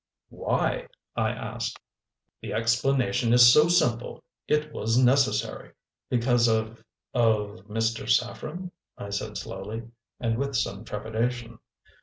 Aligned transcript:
"Why?" 0.29 0.87
I 1.15 1.29
asked. 1.29 1.79
"The 2.41 2.53
explanation 2.53 3.33
is 3.33 3.53
so 3.53 3.67
simple: 3.67 4.23
it 4.47 4.73
was 4.73 4.97
necessary." 4.97 5.73
"Because 6.09 6.47
of 6.47 6.83
of 7.13 7.67
Mr. 7.69 8.09
Saffren?" 8.09 8.71
I 8.97 9.11
said 9.11 9.37
slowly, 9.37 9.83
and 10.19 10.39
with 10.39 10.55
some 10.55 10.85
trepidation. 10.85 11.59